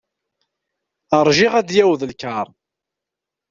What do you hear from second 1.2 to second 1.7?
Rjiɣ ad